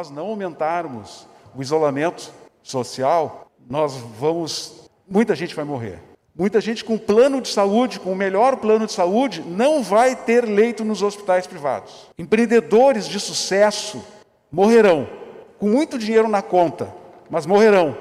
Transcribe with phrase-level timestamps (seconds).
[0.00, 4.88] Nós não aumentarmos o isolamento social, nós vamos.
[5.06, 5.98] Muita gente vai morrer.
[6.34, 10.46] Muita gente com plano de saúde, com o melhor plano de saúde, não vai ter
[10.46, 12.06] leito nos hospitais privados.
[12.16, 14.02] Empreendedores de sucesso
[14.50, 15.06] morrerão,
[15.58, 16.88] com muito dinheiro na conta,
[17.28, 17.94] mas morrerão.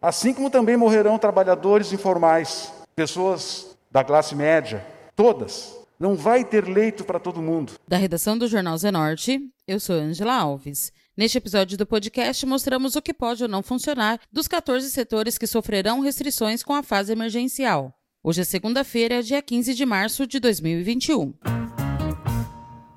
[0.00, 4.86] Assim como também morrerão trabalhadores informais, pessoas da classe média,
[5.16, 5.76] todas.
[5.98, 7.72] Não vai ter leito para todo mundo.
[7.88, 10.92] Da redação do Jornal Zenorte, eu sou Angela Alves.
[11.14, 15.46] Neste episódio do podcast, mostramos o que pode ou não funcionar dos 14 setores que
[15.46, 17.92] sofrerão restrições com a fase emergencial.
[18.24, 21.34] Hoje é segunda-feira, dia 15 de março de 2021.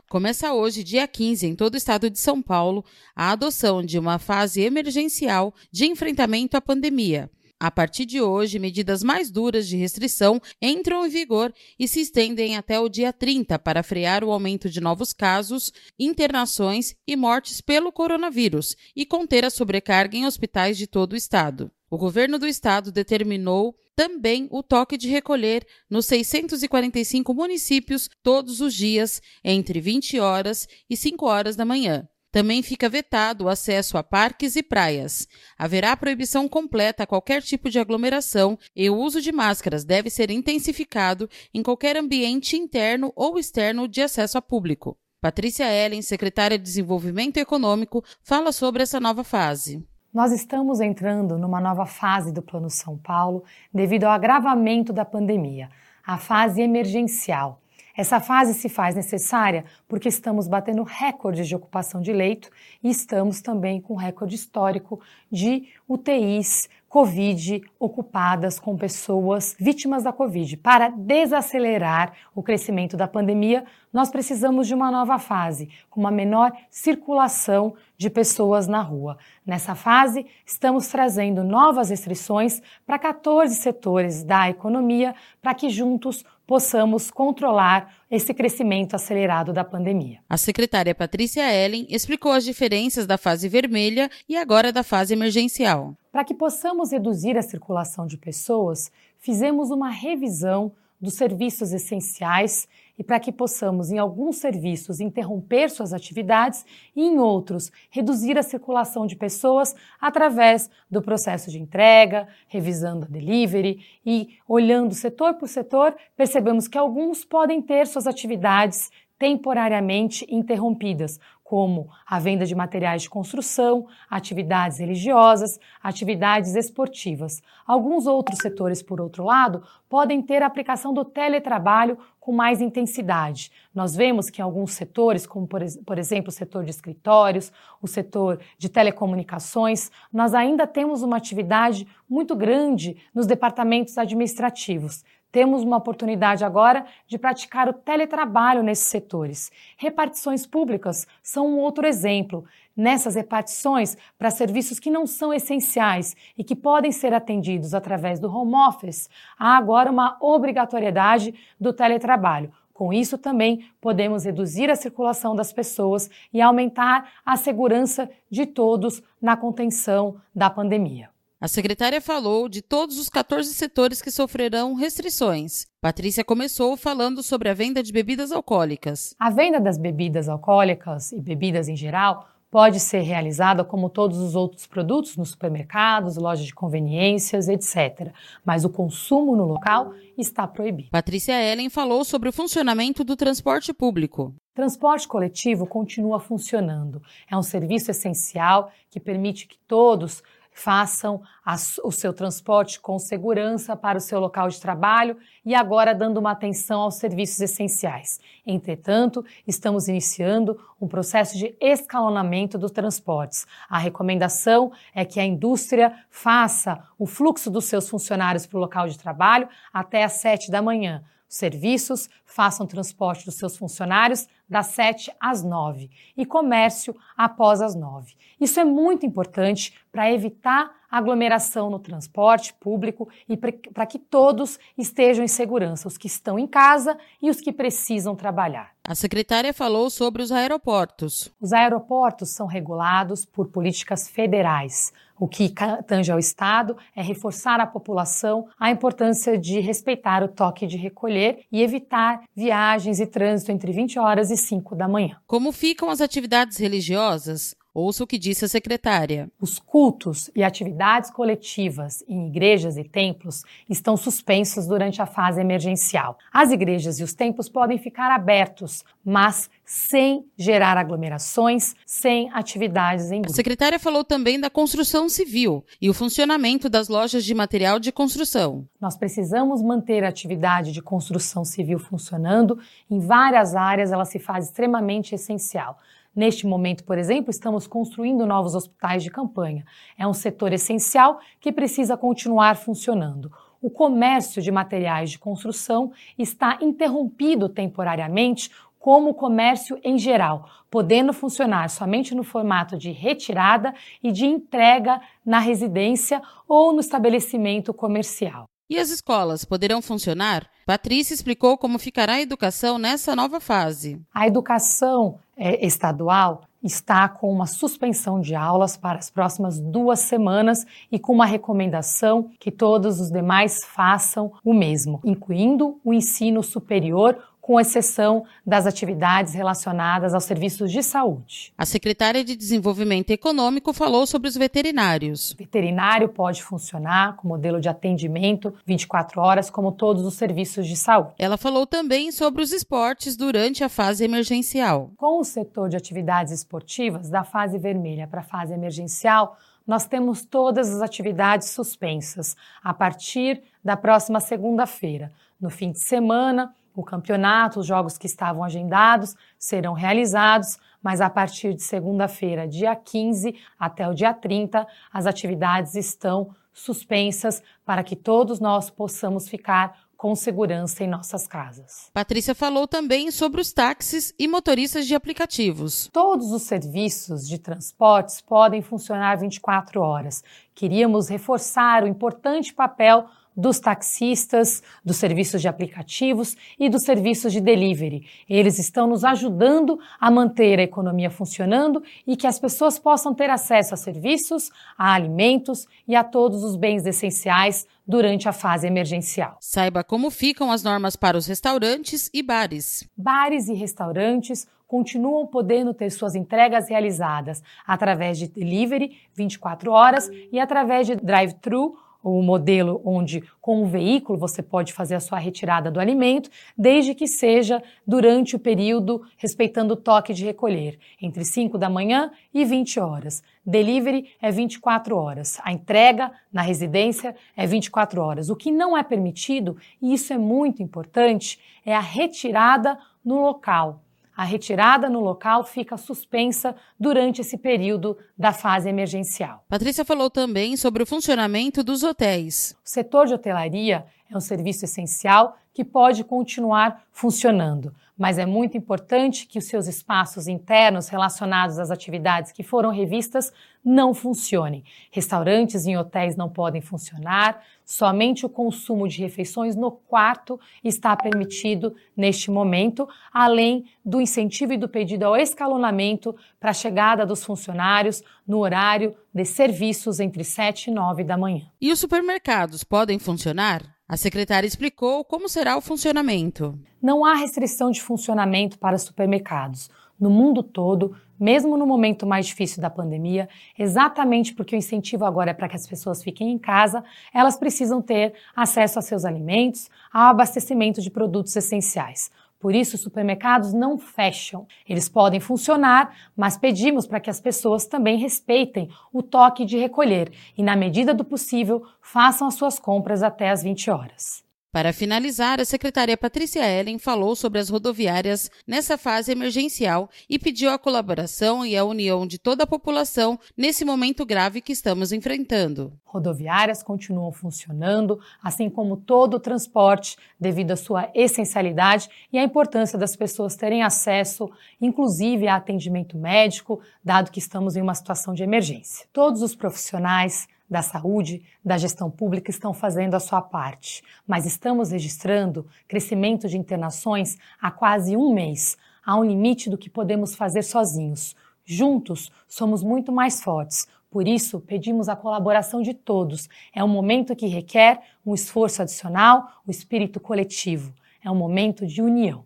[0.09, 4.17] Começa hoje, dia 15, em todo o estado de São Paulo, a adoção de uma
[4.17, 7.29] fase emergencial de enfrentamento à pandemia.
[7.66, 12.55] A partir de hoje, medidas mais duras de restrição entram em vigor e se estendem
[12.55, 17.91] até o dia 30 para frear o aumento de novos casos, internações e mortes pelo
[17.91, 21.71] coronavírus e conter a sobrecarga em hospitais de todo o estado.
[21.90, 28.76] O governo do estado determinou também o toque de recolher nos 645 municípios todos os
[28.76, 32.08] dias, entre 20 horas e 5 horas da manhã.
[32.35, 35.25] Também fica vetado o acesso a parques e praias.
[35.57, 40.29] Haverá proibição completa a qualquer tipo de aglomeração e o uso de máscaras deve ser
[40.29, 44.97] intensificado em qualquer ambiente interno ou externo de acesso a público.
[45.21, 49.87] Patrícia Ellen, secretária de Desenvolvimento Econômico, fala sobre essa nova fase.
[50.13, 55.69] Nós estamos entrando numa nova fase do Plano São Paulo devido ao agravamento da pandemia,
[56.05, 57.61] a fase emergencial.
[57.96, 62.49] Essa fase se faz necessária porque estamos batendo recordes de ocupação de leito
[62.84, 65.00] e estamos também com recorde histórico
[65.31, 70.56] de UTIs Covid ocupadas com pessoas vítimas da Covid.
[70.56, 76.53] Para desacelerar o crescimento da pandemia, nós precisamos de uma nova fase, com uma menor
[76.69, 79.18] circulação de pessoas na rua.
[79.46, 87.09] Nessa fase, estamos trazendo novas restrições para 14 setores da economia para que juntos possamos
[87.09, 90.19] controlar esse crescimento acelerado da pandemia.
[90.29, 95.95] A secretária Patrícia Ellen explicou as diferenças da fase vermelha e agora da fase emergencial.
[96.11, 100.72] Para que possamos reduzir a circulação de pessoas, fizemos uma revisão
[101.06, 102.68] dos serviços essenciais
[102.98, 108.44] e para que possamos, em alguns serviços, interromper suas atividades e, em outros, reduzir a
[108.44, 115.48] circulação de pessoas através do processo de entrega, revisando a delivery e, olhando setor por
[115.48, 123.04] setor, percebemos que alguns podem ter suas atividades temporariamente interrompidas, como a venda de materiais
[123.04, 127.40] de construção, atividades religiosas, atividades esportivas.
[127.68, 129.64] Alguns outros setores, por outro lado,
[129.95, 133.50] podem ter a aplicação do teletrabalho com mais intensidade.
[133.73, 137.50] Nós vemos que em alguns setores, como por, por exemplo o setor de escritórios,
[137.81, 145.01] o setor de telecomunicações, nós ainda temos uma atividade muito grande nos departamentos administrativos
[145.31, 149.51] temos uma oportunidade agora de praticar o teletrabalho nesses setores.
[149.75, 152.45] Repartições públicas são um outro exemplo.
[152.75, 158.30] Nessas repartições para serviços que não são essenciais e que podem ser atendidos através do
[158.30, 159.09] home office,
[159.40, 162.52] há agora uma obrigatoriedade do teletrabalho.
[162.74, 169.02] Com isso, também podemos reduzir a circulação das pessoas e aumentar a segurança de todos
[169.22, 171.09] na contenção da pandemia.
[171.40, 175.68] A secretária falou de todos os 14 setores que sofrerão restrições.
[175.80, 179.16] Patrícia começou falando sobre a venda de bebidas alcoólicas.
[179.19, 184.34] A venda das bebidas alcoólicas e bebidas em geral pode ser realizada como todos os
[184.34, 188.14] outros produtos nos supermercados, lojas de conveniências, etc.
[188.46, 190.90] Mas o consumo no local está proibido.
[190.90, 194.34] Patrícia Ellen falou sobre o funcionamento do transporte público.
[194.54, 197.02] Transporte coletivo continua funcionando.
[197.30, 200.24] É um serviço essencial que permite que todos
[200.56, 205.94] façam a, o seu transporte com segurança para o seu local de trabalho e agora
[205.94, 208.22] dando uma atenção aos serviços essenciais.
[208.48, 213.46] Entretanto, estamos iniciando um processo de escalonamento dos transportes.
[213.69, 218.88] A recomendação é que a indústria faça o fluxo dos seus funcionários para o local
[218.88, 221.04] de trabalho até às sete da manhã
[221.36, 228.16] serviços façam transporte dos seus funcionários das 7 às 9 e comércio após as 9.
[228.40, 235.26] Isso é muito importante para evitar aglomeração no transporte público e para que todos estejam
[235.26, 238.75] em segurança, os que estão em casa e os que precisam trabalhar.
[238.88, 241.32] A secretária falou sobre os aeroportos.
[241.42, 244.94] Os aeroportos são regulados por políticas federais.
[245.20, 245.52] O que
[245.88, 251.40] tange ao Estado é reforçar à população a importância de respeitar o toque de recolher
[251.52, 255.18] e evitar viagens e trânsito entre 20 horas e 5 da manhã.
[255.26, 257.56] Como ficam as atividades religiosas?
[257.75, 259.30] Ouça o que disse a secretária.
[259.38, 266.18] Os cultos e atividades coletivas em igrejas e templos estão suspensos durante a fase emergencial.
[266.31, 273.19] As igrejas e os templos podem ficar abertos, mas sem gerar aglomerações, sem atividades em
[273.19, 273.33] grupo.
[273.33, 277.92] A secretária falou também da construção civil e o funcionamento das lojas de material de
[277.92, 278.66] construção.
[278.80, 282.57] Nós precisamos manter a atividade de construção civil funcionando.
[282.89, 285.77] Em várias áreas ela se faz extremamente essencial.
[286.15, 289.65] Neste momento, por exemplo, estamos construindo novos hospitais de campanha.
[289.97, 293.31] É um setor essencial que precisa continuar funcionando
[293.65, 301.12] o comércio de materiais de construção está interrompido temporariamente como o comércio em geral, podendo
[301.12, 303.73] funcionar somente no formato de retirada
[304.03, 308.45] e de entrega na residência ou no estabelecimento comercial.
[308.69, 310.47] E as escolas poderão funcionar?
[310.63, 314.00] Patrícia explicou como ficará a educação nessa nova fase.
[314.13, 320.66] A educação é, estadual está com uma suspensão de aulas para as próximas duas semanas
[320.92, 327.18] e com uma recomendação que todos os demais façam o mesmo, incluindo o ensino superior
[327.45, 331.53] com exceção das atividades relacionadas aos serviços de saúde.
[331.56, 335.33] A secretária de Desenvolvimento Econômico falou sobre os veterinários.
[335.33, 340.75] O veterinário pode funcionar com modelo de atendimento 24 horas, como todos os serviços de
[340.75, 341.13] saúde.
[341.19, 344.89] Ela falou também sobre os esportes durante a fase emergencial.
[344.98, 349.38] Com o setor de atividades esportivas, da fase vermelha para a fase emergencial,
[349.68, 355.12] nós temos todas as atividades suspensas a partir da próxima segunda-feira.
[355.39, 361.10] No fim de semana, o campeonato, os jogos que estavam agendados serão realizados, mas a
[361.10, 367.95] partir de segunda-feira, dia 15 até o dia 30, as atividades estão suspensas para que
[367.95, 371.89] todos nós possamos ficar com segurança em nossas casas.
[371.94, 375.89] Patrícia falou também sobre os táxis e motoristas de aplicativos.
[375.92, 380.24] Todos os serviços de transportes podem funcionar 24 horas.
[380.54, 383.06] Queríamos reforçar o importante papel
[383.36, 388.08] dos taxistas, dos serviços de aplicativos e dos serviços de delivery.
[388.30, 393.30] Eles estão nos ajudando a manter a economia funcionando e que as pessoas possam ter
[393.30, 399.38] acesso a serviços, a alimentos e a todos os bens essenciais durante a fase emergencial.
[399.40, 402.90] Saiba como ficam as normas para os restaurantes e bares.
[402.98, 410.40] Bares e restaurantes continuam podendo ter suas entregas realizadas através de delivery 24 horas e
[410.40, 415.72] através de drive-thru o modelo onde com o veículo você pode fazer a sua retirada
[415.72, 421.57] do alimento, desde que seja durante o período respeitando o toque de recolher, entre 5
[421.57, 423.24] da manhã e 20 horas.
[423.44, 425.40] Delivery é 24 horas.
[425.44, 428.30] A entrega na residência é 24 horas.
[428.30, 433.81] O que não é permitido, e isso é muito importante, é a retirada no local
[434.15, 439.44] a retirada no local fica suspensa durante esse período da fase emergencial.
[439.50, 442.56] Patrícia falou também sobre o funcionamento dos hotéis.
[442.63, 448.57] O setor de hotelaria é um serviço essencial que pode continuar funcionando mas é muito
[448.57, 453.31] importante que os seus espaços internos relacionados às atividades que foram revistas
[453.63, 454.63] não funcionem.
[454.92, 461.74] Restaurantes em hotéis não podem funcionar, somente o consumo de refeições no quarto está permitido
[461.96, 468.03] neste momento, além do incentivo e do pedido ao escalonamento para a chegada dos funcionários
[468.27, 471.48] no horário de serviços entre 7 e 9 da manhã.
[471.60, 473.75] E os supermercados podem funcionar?
[473.88, 476.58] A secretária explicou como será o funcionamento.
[476.82, 479.70] Não há restrição de funcionamento para supermercados.
[480.00, 485.30] No mundo todo, mesmo no momento mais difícil da pandemia, exatamente porque o incentivo agora
[485.30, 489.70] é para que as pessoas fiquem em casa, elas precisam ter acesso a seus alimentos,
[489.94, 492.10] ao abastecimento de produtos essenciais.
[492.46, 494.46] Por isso, os supermercados não fecham.
[494.70, 500.12] Eles podem funcionar, mas pedimos para que as pessoas também respeitem o toque de recolher
[500.38, 504.25] e, na medida do possível, façam as suas compras até às 20 horas.
[504.55, 510.50] Para finalizar, a secretária Patrícia Ellen falou sobre as rodoviárias nessa fase emergencial e pediu
[510.50, 515.74] a colaboração e a união de toda a população nesse momento grave que estamos enfrentando.
[515.83, 522.79] Rodoviárias continuam funcionando, assim como todo o transporte, devido à sua essencialidade e à importância
[522.79, 524.31] das pessoas terem acesso,
[524.62, 528.88] inclusive a atendimento médico, dado que estamos em uma situação de emergência.
[528.93, 534.72] Todos os profissionais da saúde, da gestão pública estão fazendo a sua parte, mas estamos
[534.72, 538.58] registrando crescimento de internações há quase um mês.
[538.86, 541.16] Há um limite do que podemos fazer sozinhos.
[541.44, 543.68] Juntos, somos muito mais fortes.
[543.90, 546.28] Por isso, pedimos a colaboração de todos.
[546.54, 550.74] É um momento que requer um esforço adicional, o um espírito coletivo.
[551.04, 552.25] É um momento de união.